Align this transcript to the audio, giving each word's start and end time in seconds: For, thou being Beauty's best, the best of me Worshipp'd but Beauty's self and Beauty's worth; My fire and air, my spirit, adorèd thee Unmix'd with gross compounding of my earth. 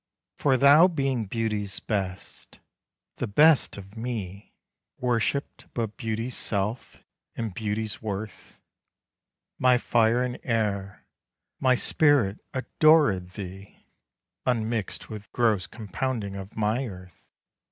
For, 0.39 0.57
thou 0.57 0.87
being 0.87 1.25
Beauty's 1.27 1.79
best, 1.79 2.59
the 3.17 3.27
best 3.27 3.77
of 3.77 3.95
me 3.95 4.55
Worshipp'd 4.99 5.65
but 5.75 5.95
Beauty's 5.95 6.35
self 6.35 7.03
and 7.35 7.53
Beauty's 7.53 8.01
worth; 8.01 8.59
My 9.59 9.77
fire 9.77 10.23
and 10.23 10.39
air, 10.41 11.05
my 11.59 11.75
spirit, 11.75 12.39
adorèd 12.51 13.33
thee 13.33 13.85
Unmix'd 14.47 15.05
with 15.05 15.31
gross 15.33 15.67
compounding 15.67 16.35
of 16.35 16.57
my 16.57 16.87
earth. 16.87 17.27